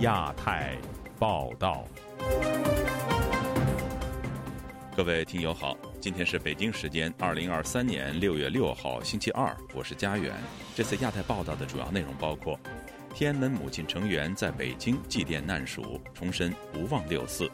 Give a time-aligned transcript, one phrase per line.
[0.00, 0.78] 亚太
[1.18, 1.84] 报道，
[4.96, 10.34] 各位听友好，今天是北京时间二零二三年六月六号星期二，我是佳远。
[10.74, 12.58] 这次亚太报道的主要内容包括：
[13.14, 17.44] 天安门母亲成员在北京祭奠难属，重申不忘六四；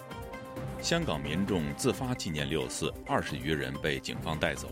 [0.80, 4.68] 香港民众自发纪念六四，二十余人被警方带走；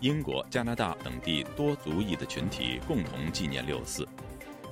[0.00, 4.06] 英国、加拿大等地多族裔的群体共同纪念六四。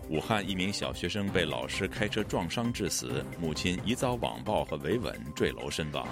[0.08, 6.06] 武汉一名小学生被老师开车撞伤致死，母亲疑遭网暴和维稳坠楼身亡。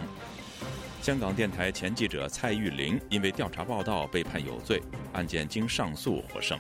[1.00, 6.58] 香港电台前记者蔡玉玲因为调查报道被判有罪，案件经上诉获胜。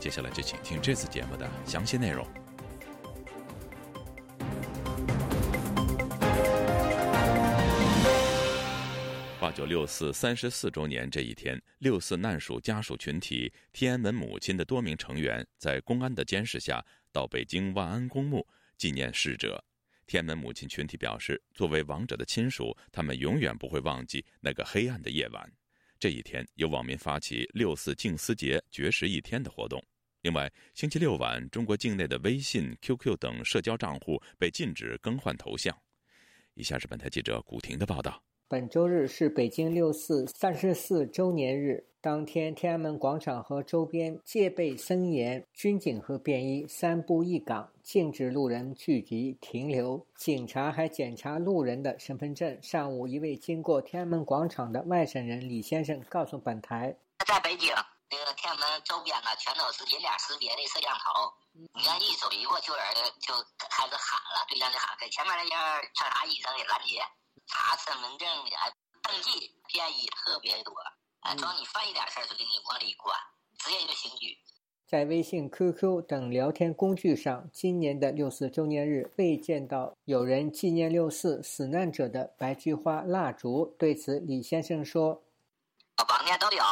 [0.00, 2.26] 接下来就请听这次节目的详细内容。
[9.54, 18.46] 九六四三十四周年这一天，六四难属家属群体天安门母亲的多名成员在公安的监视下到北京万安公墓
[18.78, 19.62] 纪念逝者。
[20.06, 25.52] 天安门母亲群体表示，作为亡者的亲属，他们永远不会忘记那个黑暗的夜晚。
[26.00, 29.82] 这一天，有网民发起“六四静思节”绝食一天的活动。
[30.22, 35.76] 另外，星期六晚，中国境内的微信、QQ 等社交账户被禁止更换头像。
[36.54, 38.22] 以下是本台记者古婷的报道。
[38.52, 50.06] 本周日是北京六四三十四周年日，当天天安门广场和周边戒备森严，军警和便衣三步一岗，禁止路人聚集停留。
[50.16, 52.62] 警察还检查路人的身份证。
[52.62, 56.94] 上午，一位经过天安门广场的外省人李先生告诉本台
[57.26, 57.74] ：“在北京，
[58.10, 61.32] 这个天安门周边呢，全都是人脸识别的摄像头。
[61.54, 63.32] 你看一走一过，就有人就
[63.72, 67.00] 开始喊了，对象就喊，给前面那人穿啥衣裳给拦截。”
[67.46, 68.50] 查身份证的，
[69.02, 70.72] 登记便宜特别多，
[71.20, 73.16] 啊，只要你犯一点事儿，就给你往里关，
[73.58, 74.38] 直接就刑拘。
[74.86, 83.74] 在微信、QQ 等聊天工具上，今年的六四周年日未见到有人纪念六四死难者的白菊花蜡烛。
[83.78, 85.22] 对此，李先生说
[86.06, 86.62] ：“往年都有，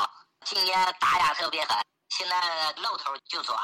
[0.45, 1.79] 今年打压特别狠，
[2.11, 3.57] 现在露头就抓。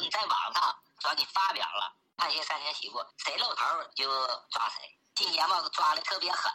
[0.00, 3.64] 你在网上，只要你发表了，判刑三年起步，谁露头
[3.96, 4.08] 就
[4.50, 4.82] 抓谁。”
[5.20, 6.50] 今年嘛，抓的特别狠。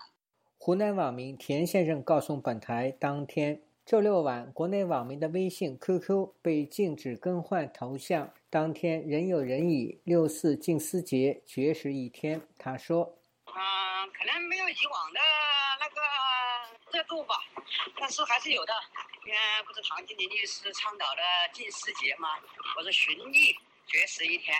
[0.57, 8.33] 湖南网民田先生告诉本台，当天周六晚，国内网民的微信、QQ 被禁止更换头像。
[8.49, 12.41] 当天仍有人以六四静思节绝食一天。
[12.57, 13.15] 他说
[13.45, 13.53] ：“嗯，
[14.17, 15.19] 可能没有以往的
[15.79, 17.35] 那个热度吧，
[17.99, 18.73] 但是还是有的。
[19.23, 21.21] 今天不是唐金林律师倡导的
[21.53, 22.29] 静思节吗？
[22.79, 23.55] 我是寻意
[23.85, 24.57] 绝食一天。”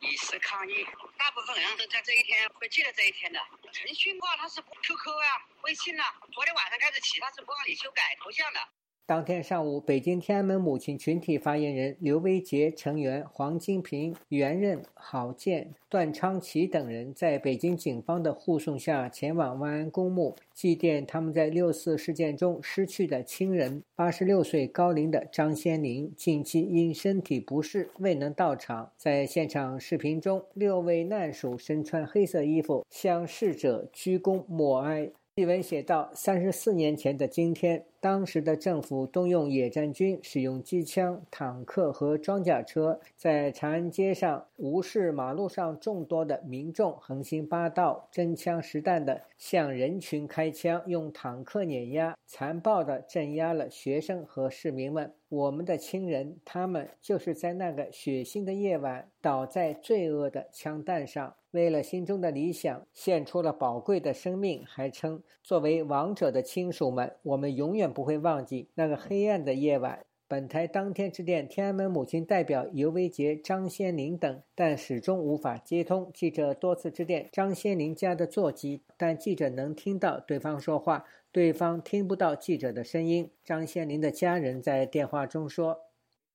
[0.00, 0.86] 以示抗议，
[1.16, 3.40] 大部分人都在这一天会记得这一天的。
[3.72, 5.28] 腾讯话它是 QQ 啊、
[5.62, 8.60] 微信啊，昨天晚上开始起，它是不让你修改头像的。
[9.08, 23.80] 当天上午，北京天安门母亲群体发言人刘维杰成员黄金平、袁任、郝建、段昌奇等人在北京警方的护送下前往万安公墓祭奠他们在六四事件中失去的亲人。
[23.94, 28.90] 八十六岁高龄的张先林近期因身体不适未能到场。
[28.96, 35.12] 在现场视频中，六位难属身穿黑色衣服，向逝者鞠躬默哀。
[35.36, 55.12] 祭文写道：“三十四年前的今天，当时的政府动用野战军，使用机枪、坦克和装甲车，在长安街上无视马路上众多的民众，横行霸道，真枪实弹地向人群开枪，用坦克碾压，残暴地镇压了学生和市民们。
[55.28, 70.04] 我们的亲人，他们就是在那个血腥的夜晚，倒在罪恶的枪弹上。”为了心中的理想，献出了宝贵的生命，还称作为亡者的亲属们，我们永远不会忘记那个黑暗的夜晚。
[70.28, 76.10] 本台当天致电天安门母亲代表尤维杰、张先林等，但始终无法接通。
[76.12, 83.32] 记者多次致电张先林家的座机，但记者能听到对方说话，对方听不到记者的声音。
[83.42, 85.80] 张先林的家人在电话中说：“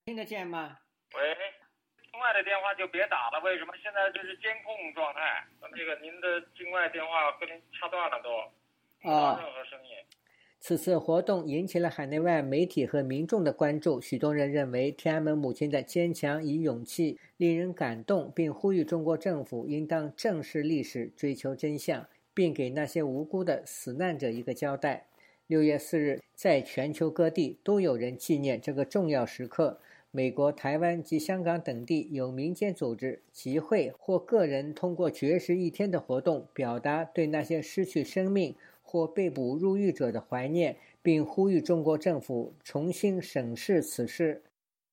[0.06, 0.78] 听得见吗？”
[1.14, 1.20] 喂。
[2.22, 3.74] 外的电话就别打了，为什么？
[3.82, 8.30] 现在就是监控状态，那个您的境外电话跟您掐断了都，
[9.02, 9.90] 没有任何声音。
[10.64, 25.08] 此次活动引起了海内外媒体和民众的关注，许多人认为天安门母亲的坚强与勇气令人感动，并呼吁中国政府应当正视历史，追求真相，并给那些无辜的死难者一个交代。
[25.48, 29.80] 六月四日，在全球各地都有人纪念这个重要时刻。
[30.12, 38.54] 美国、台湾及香港等地有民间组织、集会或个人通过绝食一天的活动，表达对那些失去生命
[38.92, 44.44] 或被捕入狱者的怀念，并呼吁中国政府重新审视此事。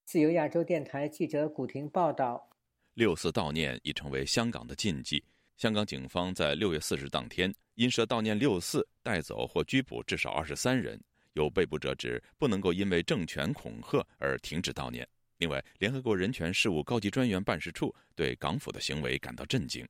[0.05, 2.49] 自由亚洲电台记者古婷报道。
[2.93, 5.21] 六四悼念已成为香港的禁忌。
[5.57, 10.97] 香港警方在六月四日当天因涉悼念六四，带走或拘捕至少二十三人。
[11.33, 15.05] 有被捕者指不能够因为政权恐吓而停止悼念。
[15.39, 19.85] 另外，联合国人权事务高级专员办事处对港府的行为感到震惊。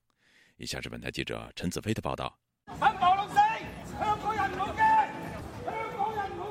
[0.58, 2.36] 以下是本台记者陈子飞的报道。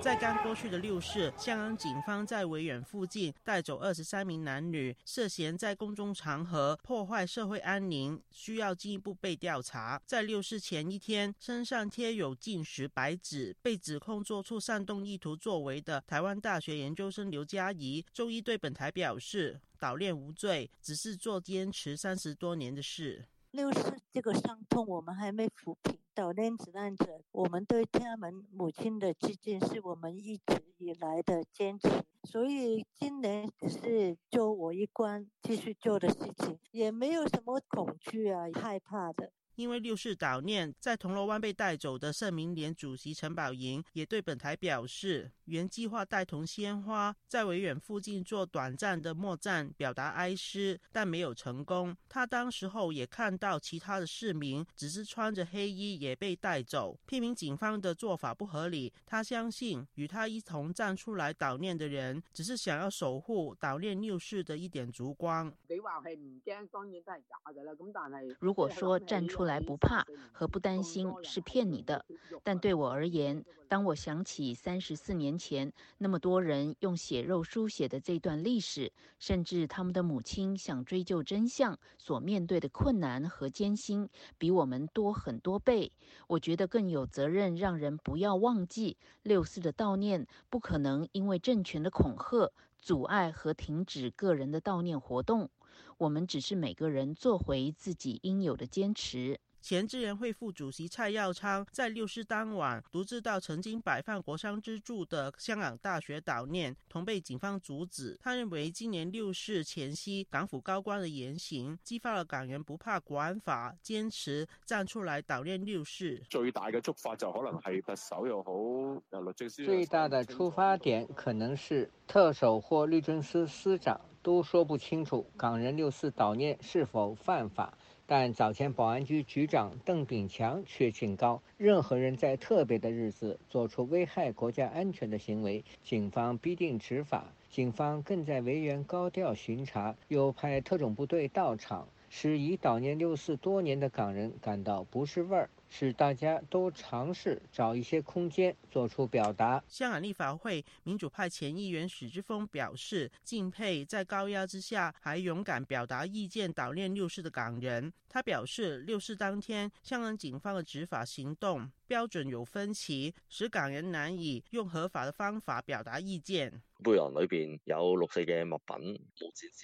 [0.01, 10.01] 在刚过去的六四，香港警方在维园附近带走二十三名男女，涉嫌在公众场合破坏社会安宁，需要进一步被调查。
[10.07, 23.27] 在六四前一天，身上贴有禁食白纸，被指控做出煽动意图作为的台湾大学研究生刘嘉怡，周一对本台表示，悼念无罪，只是做坚持三十多年的事。
[23.51, 25.99] 六四这个伤痛，我们还没抚平。
[26.15, 31.89] 悼念死难者，我们对他们母亲的致敬，是我们一直以来的坚持。
[32.25, 39.31] 所以今年是做我一关继续做的事情，也没有什么恐惧啊、害怕的。
[39.59, 51.97] 因为六四悼念，在铜锣湾被带走的圣明联主席陈宝莹也对本台表示，原计划带同鲜花在维园附近做短暂的默站，表达哀思，但没有成功。
[52.09, 58.93] 他当时候也看到其他的市民只是穿着黑衣也被带走，批评警方的做法不合理。
[59.05, 65.53] 他相信与他一同站出来悼念的人，只是想要守护悼念六四的一点烛光。
[65.69, 67.73] 你话系唔惊，当然都系假噶啦。
[67.73, 72.05] 咁但系如果说站出来不怕和不担心是骗你的，
[72.45, 85.91] 但对我而言，当我想起三十四年前那么多人用血肉书写的这段历史，甚至他们的母亲想追究真相所面对的困难和艰辛，比我们多很多倍，
[86.29, 95.51] 我觉得更有责任让人不要忘记六四的悼念不可能因为政权的恐吓阻碍和停止个人的悼念活动。
[95.99, 99.41] 我们只是每个人做回自己应有的坚持。
[99.61, 108.19] 前支联会副主席蔡耀昌在六四当晚独自到曾经摆放国殇之柱的香港大学悼念，同被警方阻止。
[108.21, 116.23] 他认为今年六四前夕港府高官的言行，激发了港人不怕国安法，坚持站出来悼念六四。
[116.31, 119.65] 最大嘅触发就可能系特首又好，律政司。
[119.65, 124.01] 最大的出发点可能是特首或律政司司长。
[124.21, 127.73] 都说不清楚港人六四悼念是否犯法，
[128.11, 137.27] 但早前保安局局长邓炳强却警告，任何人在特别的日子做出危害国家安全的行为，警方必定执法。
[137.51, 145.51] 警方更在维园高调巡查，又派特种部队到场，使已悼念六四多年的港人感到不是味儿。
[145.69, 149.63] 使大家都尝试找一些空间做出表达。
[149.69, 157.93] 香港立法会民主派前议员许之峰表示敬佩在高压之下还勇敢表达意见、悼念六四的港人。
[158.09, 166.53] 他表示，六四当天香港警方的执法行动标准有分歧，使港人难以用合法的方法表达意见。
[166.85, 169.01] 背囊里边有六四嘅物品，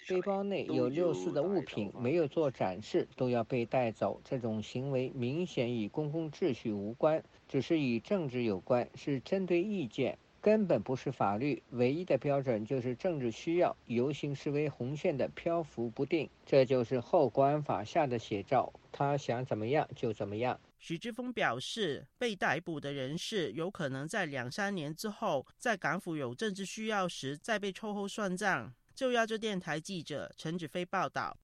[0.09, 4.23] 背包内有六四的物品，没有做展示，都要被带走。
[4.25, 11.63] 这种行为明显与公共秩序无关，只是与政治有关，是针对意见，根本不是法律。
[11.73, 18.73] 唯一的标准就是政治需要，游行示威红线的漂浮不定，这就是后国安法下的写照。
[18.97, 20.59] 他想怎么样就怎么样。
[20.79, 28.73] 徐志峰表示，被逮捕的人士有可能在两三年之后，在港府有政治需要时再被抽后算账。
[28.95, 31.37] 就亚洲电台记者陈子飞报道。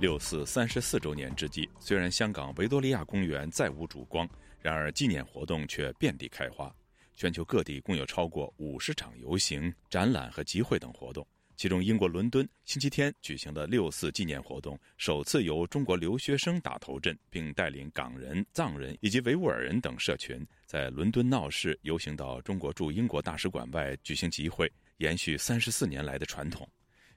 [0.00, 4.28] 六四三十四周年之际，虽然香港维多利亚公园再无烛光，
[4.60, 6.74] 然而纪念活动却遍地开花。
[7.14, 11.24] 全球各地共有超过五十场游行、展览和集会等活动。
[11.56, 26.68] 其中，英国伦敦星期天举行的六四纪念活动，首次由中国留学生打头阵，并带领港人、藏人以及维吾尔人等社群，在伦敦闹市游行到中国驻英国大使馆外举行集会，延续三十四年来的传统。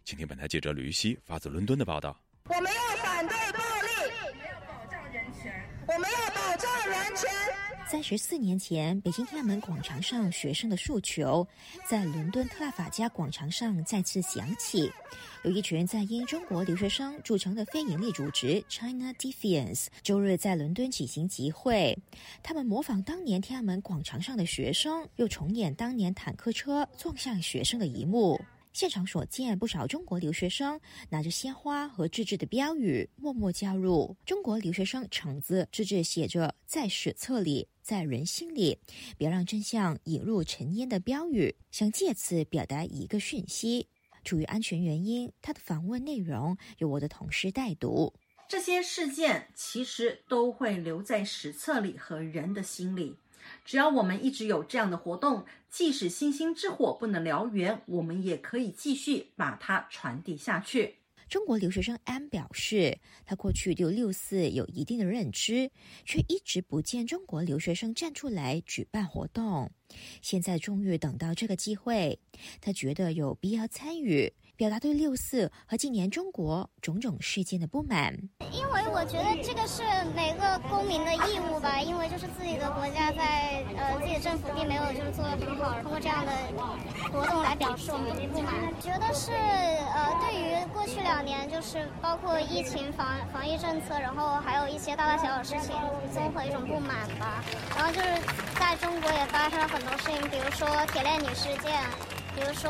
[0.05, 2.15] 请听本台记者吕西发自伦敦的报道。
[2.45, 3.89] 我们要反对暴力，
[4.27, 7.76] 我们要保障人权，我们要保障人权。
[7.89, 11.47] 三十四年前，北京天安门广场上学生的诉求，
[11.89, 14.91] 在伦敦特拉法加广场上再次响起。
[15.45, 21.97] 有一群在英中国留学生组成的非营利组织 China Defiance，周日在伦敦举行集会。
[22.43, 28.37] 他们模仿当年天安门广场上的学生，又重演当年坦克车撞向学生的一幕。
[28.73, 30.77] 现场所见，不少中国留学生
[31.09, 34.13] 拿着鲜花和自制的标语，默默加入。
[34.25, 37.65] 中国留学生橙子自制写着“在史册里”。
[37.87, 38.79] 在人心里，
[39.17, 43.87] 别让真相引入尘烟的标语，想借此表达一个讯息。
[44.25, 48.13] 出于安全原因，他的访问内容由我的同事代读。
[48.49, 53.15] 这些事件其实都会留在史册里和人的心里。
[53.63, 60.95] 只要我们一直有这样的活动，即使星星之火不能燎原，我们也可以继续把它传递下去。
[61.29, 65.71] 中国留学生 M 表示，他过去对六四有一定的认知，
[66.05, 69.71] 却一直不见中国留学生站出来举办活动。
[70.21, 72.19] 现在终于等到这个机会，
[72.61, 74.33] 他觉得有必要参与。
[74.57, 78.11] 表达对六四和今年中国种种事件的不满，
[78.51, 79.83] 因为我觉得这个是
[80.15, 81.79] 每个公民的义务吧。
[81.79, 86.31] 因为就是自己的国家在呃自己的政府并没有就是做的很好，通过这样的
[87.13, 88.73] 活动来表示我们的不满。
[88.81, 95.75] 觉得是呃对于过去两年就是包括疫情防防疫政策，然后还有一些大大小小事情，
[96.11, 97.45] 综合一种不满吧。
[97.77, 98.09] 然后就是
[98.57, 101.77] 在中国也发生了很多事情，比如说铁链女事件。
[102.37, 102.69] 比如说，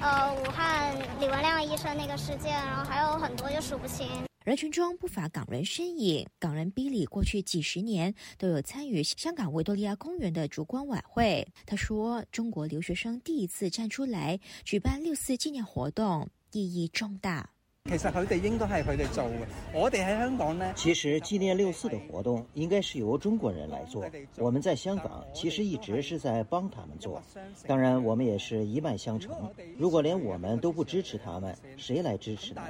[0.00, 4.06] 呃，武汉李文亮医生那个事件，然后还有很多就数不清。
[4.44, 11.44] 人群中不乏港人身影，港人比利过去几十年都有参与香港维多利亚公园的烛光晚会。
[11.66, 17.50] 他说：“中国留学生第一次站出来举办六四纪念活动，意义重大。”
[17.92, 20.72] 其实佢哋应该系佢哋做嘅，我哋喺香港呢。
[20.74, 24.02] 其实纪念六四的活动应该是由中国人来做，
[24.38, 27.20] 我们在香港其实一直是在帮他们做。
[27.66, 29.36] 当然，我们也是一脉相承。
[29.76, 32.62] 如果连我们都不支持他们，谁来支持呢？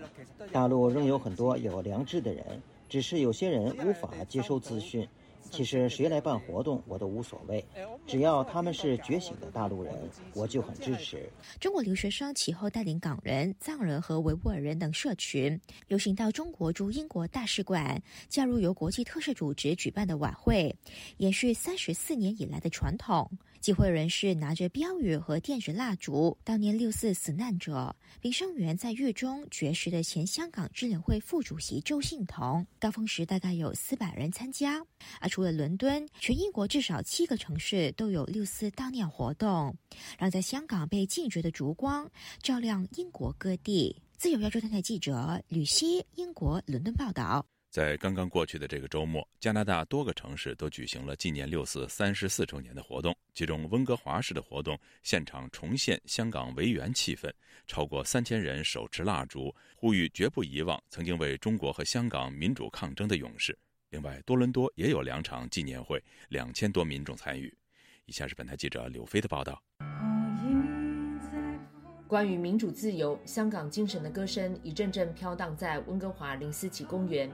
[0.51, 2.45] 大陆仍有很多有良知的人，
[2.89, 5.07] 只是有些人无法接收资讯。
[5.53, 7.63] 其实谁来办活动我都无所谓，
[8.07, 9.95] 只要他们是觉醒的大陆人，
[10.33, 11.31] 我就很支持。
[11.61, 20.75] 中国留学生其后带领港人、藏人和维吾尔人等社群游行到中国驻英国大使馆，加入由国际特赦组织举办的晚会，
[21.19, 23.31] 延续三十四年以来的传统。
[23.63, 32.67] 集会人士拿着标语和电子蜡烛悼念六四死难者，并声援在狱中绝食的前香港支联会副主席周信彤。
[32.81, 34.85] 高峰时大概有四百人参加。
[35.21, 39.77] 而除了伦敦，全英国至少七个城市都有六四悼念活动，
[40.19, 42.11] 让在香港被禁绝的烛光
[42.43, 44.03] 照亮英国各地。
[44.19, 47.47] 自由亚洲电台记者吕希，英国伦敦报道。
[47.73, 53.17] 在刚刚过去的这个周末，加拿大多个城市都举行了纪念六四三十四周年的活动。
[53.33, 57.33] 其中，温哥华市的活动现场重现香港维园气氛，
[57.67, 63.59] 超过三千人手持蜡烛，呼吁绝不遗忘曾经为中国和香港民主抗争的勇士。
[63.89, 65.99] 另外，多伦多也有两场纪念会，
[66.29, 67.51] 两千多民众参与。
[68.05, 69.63] 以下是本台记者柳飞的报道。
[72.07, 77.33] 关于民主自由、香港精神的歌声一阵阵飘荡在温哥华林思琪公园。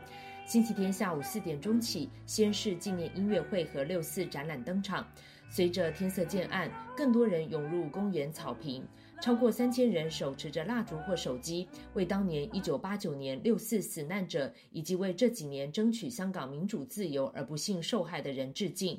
[0.48, 5.06] 星期天下午四点钟起，先是纪念音乐会和六四展览登场。
[5.50, 8.82] 随着天色渐暗，更多人涌入公园草坪，
[9.20, 18.98] 超过三千人手持着蜡烛或手机，为当年一九八九年六四死难者以及为这几年争取香港民主自由而不幸受害的人致敬。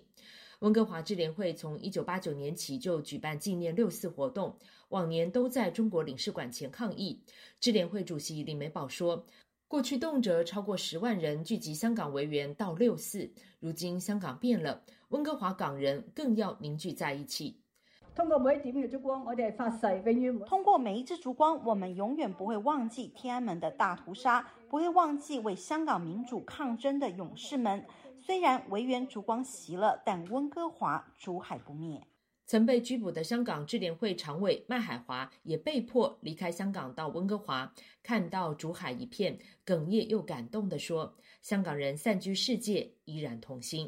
[0.59, 4.55] 温哥华智联会从一九八九年起就举办纪念六四活动，
[4.89, 7.23] 往年都在中国领事馆前抗议。
[7.59, 9.25] 智联会主席李美宝说。
[9.69, 17.61] 过去动辄超过十万人聚集香港维园到六四，如今香港变了，温哥华港人更要凝聚在一起。
[18.15, 27.85] 通过每一点嘅烛光，我哋系发誓永远通过每一支烛光，我们永远不会忘记天安门的大屠杀，不会忘记为香港民主抗争的勇士们。
[28.19, 32.01] 虽然维园烛光熄了，但温哥华烛海不灭。
[32.49, 43.87] 曾被拘捕的香港智联会常委麦海华也被迫离开香港到温哥华，看到竹海一片，哽咽又感动地说：“香港人散居世界，依然同心。”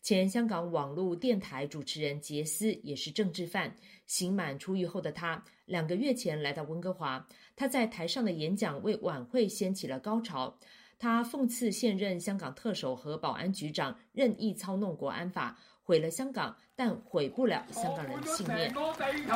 [0.00, 3.76] 前香港网络电台主持人杰斯也是政治犯，
[4.06, 10.58] 刑满出狱后的他，两个月前来到温哥华，他在台上的演讲为晚会掀起了高潮。
[10.98, 15.58] 他讽刺现任香港特首和保安局长任意操弄国安法。
[15.90, 18.72] 毁了香港，但毁不了香港人的信念。
[18.72, 19.34] 多地球！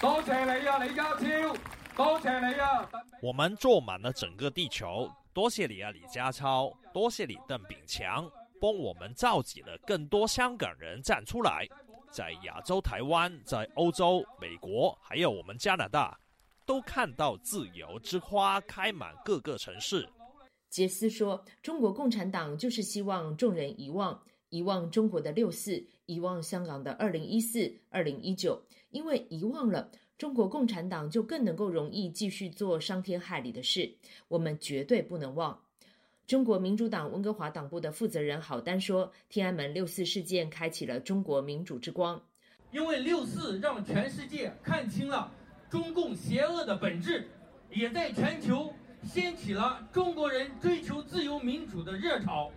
[0.00, 1.54] 多谢你啊，李家超！
[1.94, 2.88] 多谢你啊！
[3.20, 6.72] 我们坐满了整个地球，多谢你啊，李家超！
[6.90, 8.26] 多谢你邓炳强，
[8.58, 11.68] 帮我们召集了更多香港人站出来，
[12.10, 16.18] 在亚洲、台湾，在欧洲、美国，还有我们加拿大，
[16.64, 20.08] 都看到自由之花开满各个城市。
[20.74, 28.60] 杰斯说：“中国共产党就是希望众人遗忘，遗忘中国的六四，遗忘香港的二零一四、二零一九。
[28.90, 29.88] 因为遗忘了，
[30.18, 33.88] 中国共产党就更能够容易继续做伤天害理的事。
[34.26, 35.56] 我们绝对不能忘。”
[36.26, 42.20] 中国民主党温哥华党部的负责人郝丹说：“天安门六四事件开启了中国民主之光，
[42.72, 45.30] 因为六四让全世界看清了
[45.70, 47.28] 中共邪恶的本质，
[47.70, 48.72] 也在全球
[49.04, 52.50] 掀起了中国人追求自由民主的热潮，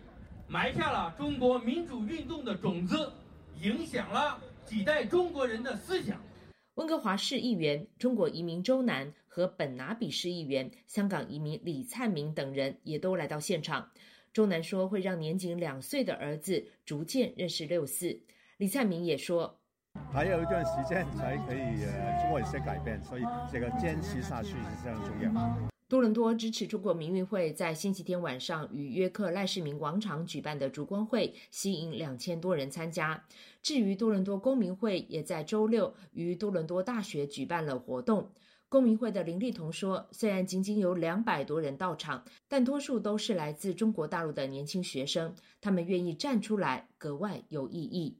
[0.47, 3.11] 埋下了中国民主运动的种子，
[3.61, 6.19] 影响了几代中国人的思想。”
[6.75, 9.13] 温哥华市议员、中国移民周南。
[9.37, 13.91] 和本拿比市议员、香港移民李灿明等人也都来到现场。
[14.33, 18.19] 周南说会让年仅两岁的儿子逐渐认识六四。
[18.57, 19.59] 李灿明也说，
[20.11, 25.76] 还有一段时间才可以呃做一些改变，所以这个坚持下去是非常重要。
[25.89, 33.23] 多伦多支持中国民运会在星期天晚上与约克赖世民广场举办的烛光会吸引两千多人参加。
[33.61, 38.33] 至于多伦多公民会，也在周六于多伦多大学举办了活动。
[38.67, 48.17] 公民会的林立彤说：“虽然仅仅有两百多人到场，但多数都是来自中国大陆的年轻学生，他们愿意站出来，格外有意义。”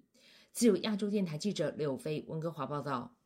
[0.54, 3.17] 自由亚洲电台记者柳飞温哥华报道。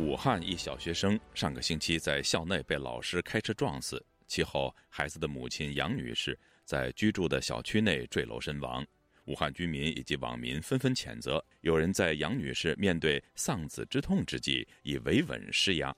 [0.00, 4.02] 武汉一小学生上个星期在校内被老师开车撞死。
[4.26, 8.84] 其后，孩子的母亲杨女士在居住的小区内坠楼身亡。
[9.26, 15.94] 武汉居民以及网民纷纷谴责，有人在杨女士面对丧子之痛之际以维稳施压。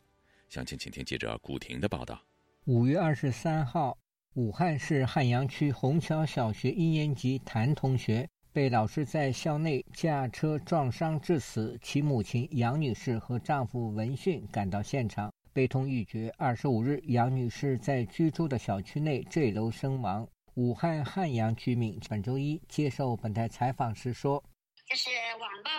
[0.48, 2.20] 详情，请听记者古婷的报道。
[2.64, 3.96] 五月二十三号，
[4.34, 15.32] 武汉市汉阳区虹桥小学一年级谭同学被老师在校内驾车撞伤致死，其母亲杨女士和丈夫闻讯赶到现场。
[15.54, 16.30] 悲痛欲绝。
[16.36, 20.28] 二十五日，杨女士在居住的小区内坠楼身亡。
[20.54, 24.42] 武汉汉阳居民本周一接受本台采访时说
[24.86, 25.08] ：“这是
[25.40, 25.70] 网报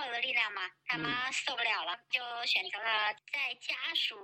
[0.93, 4.15] 他妈受不了了，就选择了在家属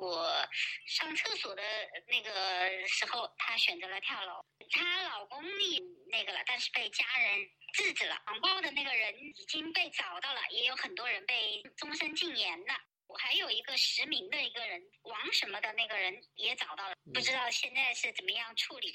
[0.86, 1.64] 上厕所的
[2.06, 4.46] 那个时候，她选择了跳楼。
[4.70, 5.80] 她老公也
[6.12, 7.40] 那个了，但是被家人
[7.74, 8.16] 制止了。
[8.28, 12.76] 网暴的那个人已经被找到了，也有很多人被终身禁言了。”
[13.18, 18.94] 还有一个实名的一个人，王什么的那个人也找到了，不知道现在是怎么样处理。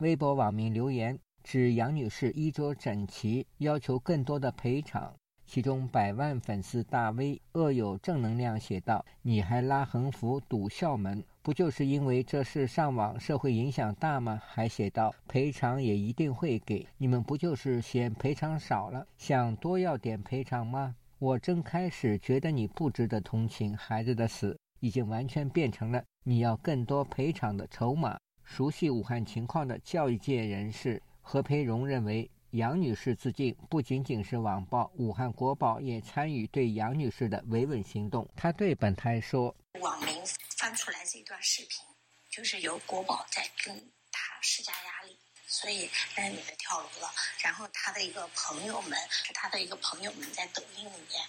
[0.00, 5.18] 微博网民留言指杨女士衣着整齐，要求更多的赔偿。
[5.52, 28.18] 其中百万粉丝大 V 恶有正能量写道：“你还拉横幅堵校门，不就是因为这事上网社会影响大吗？”还写道：“赔偿也一定会给，你们不就是嫌赔偿少了，想多要点赔偿吗？”我正开始觉得你不值得同情，孩子的死已经完全变成了你要更多赔偿的筹码。
[28.42, 38.28] 熟悉武汉情况的教育界人士何培荣认为，杨女士自尽不仅仅是网暴，武汉国宝也参与对杨女士的维稳行动。
[38.36, 40.22] 他对本台说：“网民
[40.58, 41.82] 翻出来这段视频，
[42.28, 43.74] 就是由国宝在跟
[44.10, 47.10] 他施加压力。”所以那女的跳楼了，
[47.42, 48.98] 然后他的一个朋友们，
[49.32, 51.22] 他的一个朋友们在抖音里面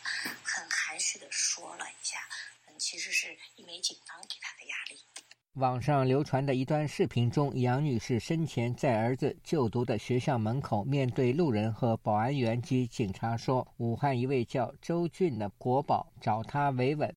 [0.44, 2.20] 很含蓄的说了一下，
[2.68, 5.03] 嗯，其实是因为警方给他的压力。
[5.58, 17.14] 网上流传的一段视频中，杨女士生前在儿子就读的学校门口，面对路人和保安员及警察说：“武汉一位叫周俊的国宝找他维稳。”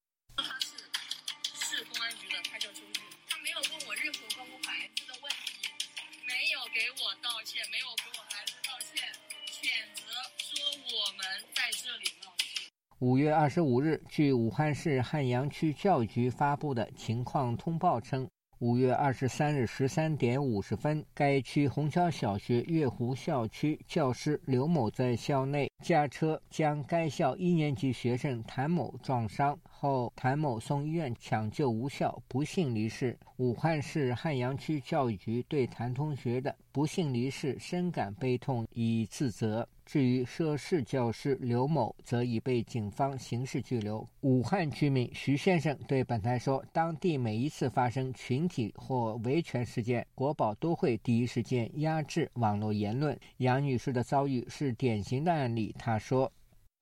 [13.01, 18.27] 五月二十五日，据武汉市汉阳区教育局发布的情况通报称，
[18.61, 33.15] 五月二十三日十三点五十分，该区虹桥小学月湖校区教师刘某在校内驾车将该校一年级学生谭某撞伤后，谭某送医院抢救无效，不幸离世。
[33.37, 39.69] 武汉市汉阳区教育局对谭同学的不幸离世深感悲痛，以自责。
[39.87, 44.05] 至于涉事教师刘某，则已被警方刑事拘留。
[44.23, 53.17] 武汉居民徐先生对本台说：“当地每一次发生群体或维权事件，国宝都会第一时间压制网络言论。
[53.37, 56.31] 杨女士的遭遇是典型的案例。”她说：“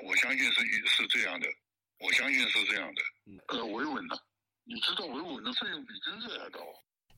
[0.02, 1.46] 我相信是是这样的，
[2.00, 3.02] 我相信是这样的。
[3.48, 4.18] 呃，维稳的，
[4.64, 6.60] 你知道维稳的费用比真税还高。”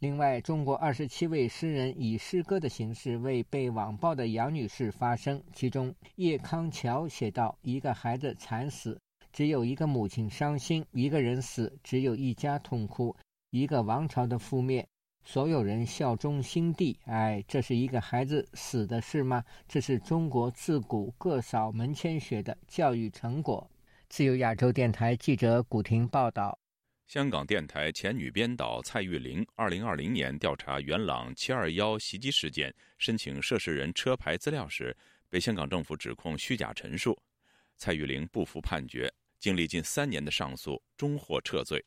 [0.06, 5.42] 另外，中国二十七位诗人以诗歌的形式为被网暴的杨女士发声。
[5.52, 8.96] 其中，叶康桥写道：“一个孩子惨死，
[9.32, 13.12] 只有一个母亲伤心；一个人死，只有一家痛哭；
[13.50, 14.86] 一个王朝的覆灭，
[15.24, 16.96] 所有人效忠新帝。
[17.06, 19.42] 哎，这是一个孩子死的事吗？
[19.66, 23.68] 这是中国自古各扫门前雪的教育成果。
[24.08, 26.56] 自由亚洲电台记者古婷报道。
[27.06, 34.94] 香港电台前女编导蔡玉玲，二零二零年调查元朗七二幺袭击事件，申请涉事人车牌资料时，
[35.30, 37.16] 被香港政府指控虚假陈述。
[37.76, 41.82] 蔡玉玲不服判决，经历近三年的上诉，终获撤罪。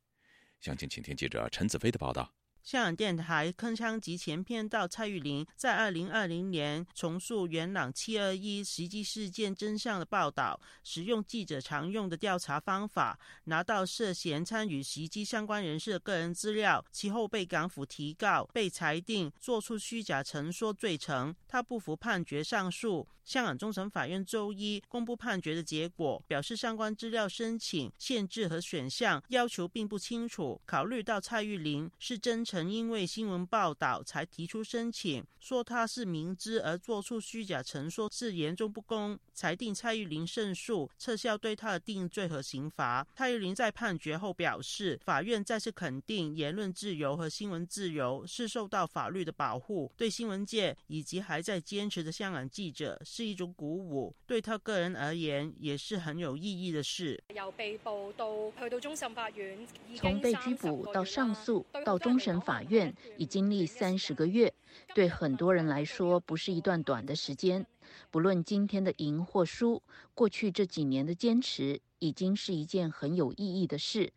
[0.62, 2.39] 详情，请听记者陈子飞的报道。
[2.64, 21.36] 香港电台铿锵集前篇到蔡玉玲在二零二零年重塑元朗七二一袭击事件真相的报道，使用记者常用的调查方法，拿到涉嫌参与袭击相关人士的个人资料，其后被港府提告，被裁定作出虚假陈说罪成。
[21.48, 23.08] 他不服判决上诉。
[23.26, 30.60] 香港终审法院周一公布判决的结果，表示相关资料申请限制和选项要求并不清楚。
[30.66, 43.06] 考虑到蔡玉玲是真诚因为新闻报道才提出申请，说他是明知而做出虚假陈述是严重不公，裁定蔡玉林胜诉，撤销对他的定罪和刑罚。
[43.16, 53.00] 蔡玉林在判决后表示，法院再次肯定言论自由和新闻自由是受到法律的保护，对新闻界以及还在坚持的香港记者。
[53.06, 57.22] 是一种鼓舞，对他个人而言也是很有意义的事。
[57.36, 64.54] 由被捕到去到终审法院，从被拘捕到上诉到终法院，已经历三十个月，
[64.94, 67.66] 对很多人来说不是一段短的时间。
[68.12, 69.82] 不论今天的赢或输，
[70.14, 74.14] 过去这几年的坚持已经是一件很有意义的事。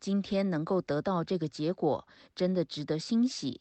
[0.00, 3.60] 今天能够得到这个结果，真的值得欣喜。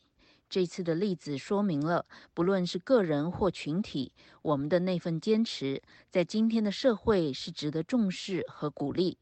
[0.49, 9.17] 这次的例子说明了，不论是个人或群体，我们的那份坚持，在今天的社会是值得重视和鼓励。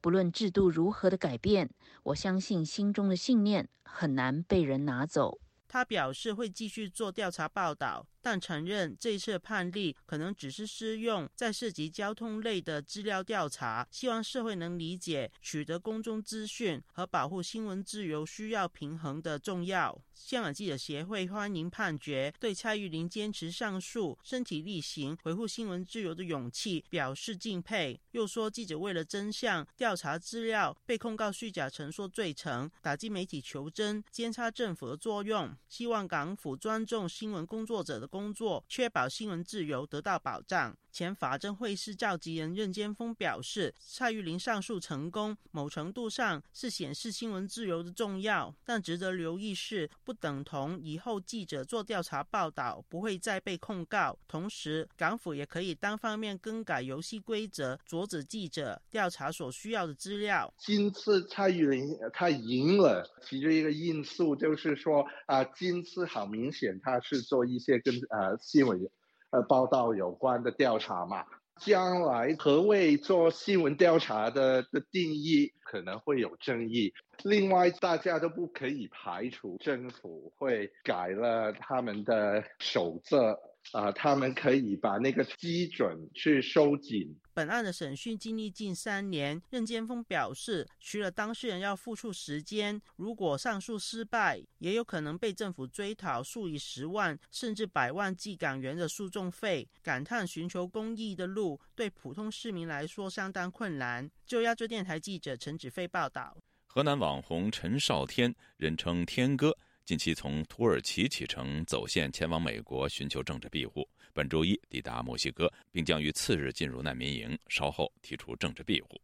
[0.00, 1.70] 不论制度如何的改变，
[2.04, 5.38] 我相信心中的信念很难被人拿走。
[5.68, 8.06] 他表示会继续做调查报道。
[8.26, 19.96] 但承认这次判例可能只是适用在涉及交通类的资料调查，希望社会能理解取得公众资讯和保护新闻自由需要平衡的重要。
[20.12, 28.00] 香港记者协会欢迎判决，对蔡玉玲坚持上诉、身体力行维护新闻自由的勇气表示敬佩。
[28.10, 35.54] 又说记者为了真相调查资料被控告虚假陈述罪成，打击媒体求真、监察政府的作用。
[35.68, 38.08] 希望港府尊重新闻工作者的。
[38.16, 40.74] 工作确保新闻自由得到保障。
[40.96, 48.54] 前法政会事召集人任坚峰表示，蔡玉玲上诉成功，某程度上是显示新闻自由的重要。
[48.64, 54.18] 但值得留意是，不等同以后记者做调查报道不会再被控告。
[54.26, 60.50] 同时，港府也可以单方面更改游戏规则，阻止记者调查所需要的资料。
[60.56, 68.88] 今次蔡玉玲她赢了，其中一个因素就是说啊，今次好明显他是做一些跟呃新闻。
[69.30, 71.24] 呃，报道有关的调查嘛，
[71.60, 76.92] 将来何谓做新闻调查的的定义可能会有争议。
[77.22, 83.38] 另外，大家都不可以排除政府会改了他们的守则。
[83.72, 87.16] 啊，他们可以把那个基准去收紧。
[87.36, 99.68] 本案的审讯经历近三年，任建峰表示，除了当事人要付出时间，如果上诉失败，也有可能被政府追讨数以十万甚至百万计港元的诉讼费。
[99.82, 104.10] 感叹寻求公义的路对普通市民来说相当困难。
[104.24, 106.34] 就亚洲电台记者陈子飞报道。
[106.66, 109.54] 河南网红陈少天，人称天哥。
[109.86, 119.00] 近期从土耳其启程走线前往美国寻求政治庇护，本周一抵达墨西哥，并将于次日进入难民营，稍后提出政治庇护。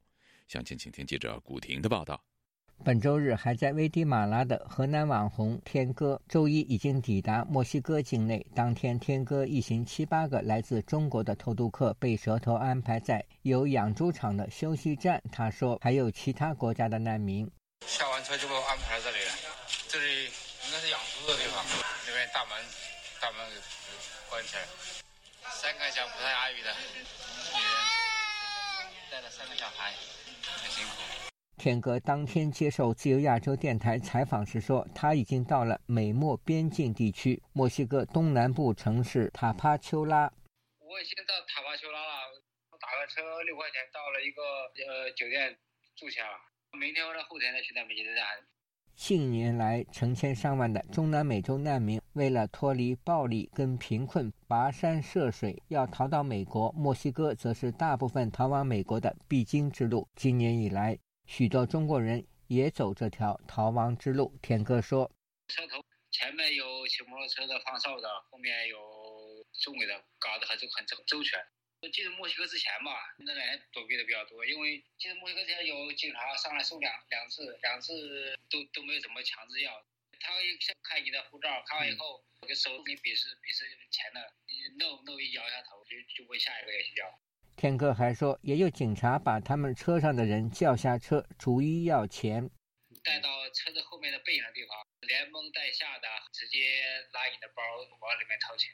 [0.49, 2.21] 详情，请听记者古婷的报道。
[2.83, 8.45] 本周日还在危地马拉的河南网红天哥，周一已经抵达墨西哥境内。
[8.53, 15.23] 当天，天哥一行七八个来自中国的偷渡客被蛇头安排在有养猪场的休息站。
[15.31, 17.49] 他说，还有其他国家的难民。
[17.87, 19.31] 下完车就给我安排在这里了，
[19.87, 20.29] 这里。
[20.65, 21.63] 应该是养猪的地方，
[22.07, 22.59] 那边大门
[23.21, 23.57] 大门给
[24.31, 24.63] 关起来，
[25.51, 27.75] 三个讲葡萄牙语的女人
[29.11, 29.93] 带了三个小孩，
[30.43, 31.03] 很辛苦。
[31.59, 40.33] 天哥当天接受自由亚洲电台采访时说，他已经到了美墨边境地区，墨西哥东南部城市塔帕丘拉。
[40.81, 42.43] 我已经到塔帕丘拉了，
[42.81, 44.43] 打个车六块钱到了一个
[44.89, 45.57] 呃酒店
[45.95, 46.39] 住下了，
[46.81, 48.27] 明天或者后天再去那边接站。
[48.95, 56.71] 近年来，成千上万的中南美洲难民为了脱离暴力跟贫困，跋山涉水要逃到美国。
[56.73, 60.07] 墨西哥则是大部分逃往美国的必经之路。
[60.15, 64.33] 今年以来，许多中国人也走这条逃亡之路。
[64.41, 65.11] 田哥说
[65.49, 68.79] ：“车头前面有骑摩托车的放哨的，后面有
[69.61, 71.41] 中尾的，搞得很周很周全。
[71.91, 79.85] 进入墨西哥之前吧，那两年躲避的比较多，因为进入墨西哥之前有警察上来送两两次，两次都都没有怎么强制要。
[80.21, 84.21] 他先看你的护照，看完以后给手给你比试比试钱的
[84.79, 87.19] ，no no 一摇下头就就问下一个也去要。
[87.57, 92.49] 天哥还说，也有警察把他们车上的人叫下车，逐一要钱。
[93.03, 96.71] 带到车子后面的背影的地方，连蒙带吓的，直接
[97.13, 97.63] 拉你的包
[98.01, 98.71] 往里面掏钱，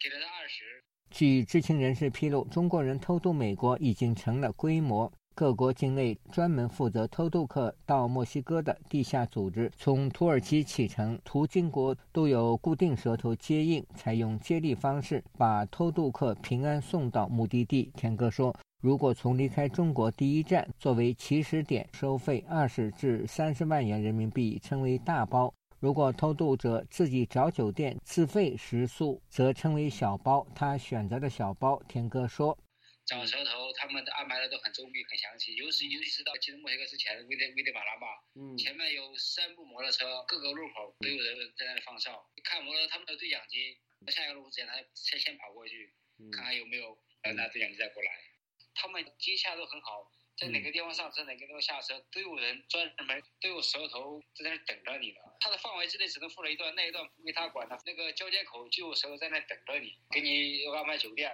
[0.00, 0.84] 给了他二十。
[1.10, 5.10] 据知情人士披露，中国人偷渡美国已经成了规模。
[5.34, 17.92] 各国境内专门负责偷渡客到墨西哥的地下组织，从土耳其启程，途经国都有固定蛇头接应，采用接力方式把偷渡客平安送到目的地。
[17.94, 25.52] 田哥说，如果从离开中国第一站作为起始点，收费二十至三十万元人民币，称为大包。
[25.78, 30.46] 如果偷渡者自己找酒店自费食宿，则称为小包。
[30.54, 32.56] 他选择的小包，田哥说
[33.04, 35.54] ：“找蛇头，他们安排的都很周密、很详细。
[35.56, 43.76] 尤其尤其是到进入墨西哥之前，危地危地马拉嘛，嗯，前面有三部摩托车，各个路口都有人在那里放哨，看摩托他们的对讲机。
[44.08, 45.92] 下一个路口之前，他先先跑过去，
[46.32, 46.96] 看看有没有
[47.34, 48.10] 拿对讲机再过来。
[48.74, 55.18] 他们接洽都很好。”在哪个地方上车，哪个地方下车，都有人专门都有蛇头在那等着你的。
[55.40, 57.78] 他的范围之内只能负责一段，那一段不归他管的。
[57.86, 61.32] 那个交接口就有蛇头在那等着你，给你安排酒店。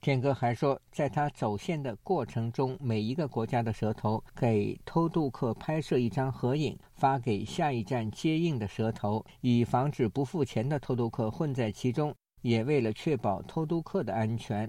[0.00, 14.68] 天哥还说，在他走线的过程中，每一个国家的蛇头给偷渡客拍摄一张合影，发给下一站接应的蛇头，以防止不付钱的偷渡客混在其中，也为了确保偷渡客的安全。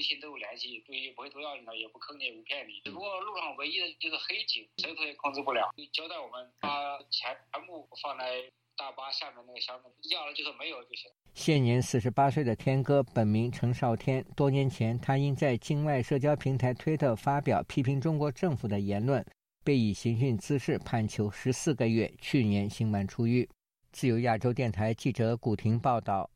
[0.00, 2.80] 微信都有联系，对，也不会偷要你的，也不坑你，也不骗你。
[2.82, 5.68] 只不过路上唯一的就是黑警，谁头也控制不了。
[5.92, 11.10] 交代我们把钱全部放在大巴下面那个箱子，要了就是没有就行。
[11.34, 14.24] 现年四十八岁的天哥，本名陈少天。
[14.34, 19.22] 多年前，他因在境外社交平台推特发表批评中国政府的言论，
[19.62, 23.46] 被以刑讯滋事判囚十四个月，去年刑满出狱。
[23.92, 26.30] 自由亚洲电台记者古婷报道。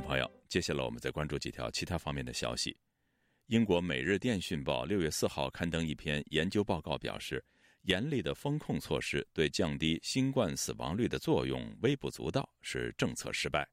[0.00, 2.76] 朋友接下来，我们再关注几条其他方面的消息。
[3.46, 7.44] 英国《每日电讯报》六月四号刊登一篇研究报告，表示
[7.82, 13.68] 严厉的风控措施对降低新冠死亡率的作用微不足道，是政策失败。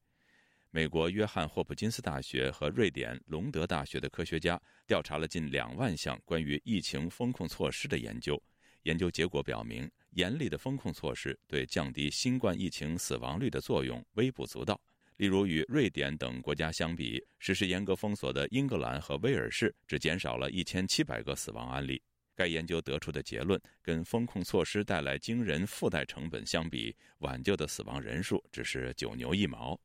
[0.69, 8.41] 美国约翰霍普金斯大学和瑞典隆德大学的科学家调查了近两万项关于疫情风控措施的研究，
[8.83, 14.79] 研究结果表明，严厉的风控措施对降低新冠疫情死亡率的作用微不足道。
[15.17, 22.01] 例如，与瑞典等国家相比，实施严格封锁的英格兰和威尔士只减少了一千七百个死亡案例。
[22.35, 29.79] 该研究得出的结论，跟风控措施带来惊人附带成本相比，挽救的死亡人数只是九牛一毛。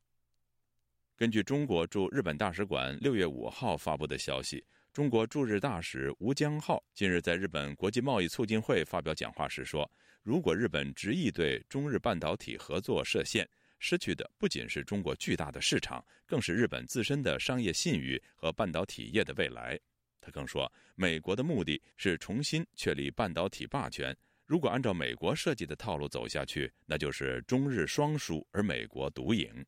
[1.15, 9.89] 根据中国驻日本大使馆六月五号发布的消息，中国驻日大使吴江浩近日在日本国际贸易促进会发表讲话时说
[10.21, 13.49] ：“如果日本执意对中日半导体合作设限，”
[13.85, 19.77] 失去的不仅是中国巨大的市场，更是日本自身的商业信誉和半导体业的未来。
[20.21, 24.15] 他更说，美国的目的是重新确立半导体霸权。
[24.45, 29.65] 如果按照美国设计的套路走下去，那就是中日双输，而美国独赢。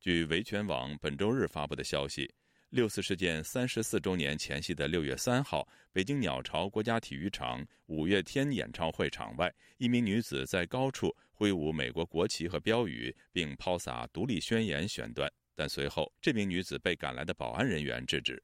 [0.00, 2.28] 据维权网本周日发布的消息。
[2.70, 18.42] 六四事件三十四周年前夕的六月三号，北京鸟巢国家体育场五月天演唱会场外，一名女子在高处挥舞美国国旗和标语，并抛洒《独立宣言》选段，但随后这名女子被赶来的保安人员制止。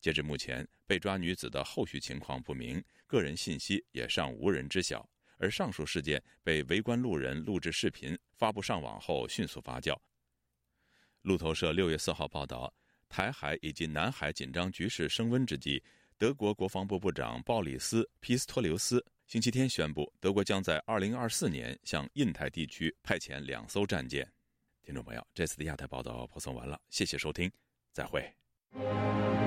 [0.00, 5.06] 截至目前，被抓女子的后续情况不明，个人信息也尚无人知晓。
[5.36, 9.94] 而上述事件被围观路人录制视频发布上网后，迅速发酵。
[11.20, 12.72] 路透社六月四号报道。
[13.08, 15.82] 台海以及南海紧张局势升温之际，
[16.18, 24.26] 德国国防部部长鲍里斯·皮斯托留斯星期天宣布，德国将在2024年向印太地区派遣两艘战舰。
[24.82, 27.50] 听众朋友，这次的亚太报道播送完了，谢谢收听，
[27.92, 29.45] 再会。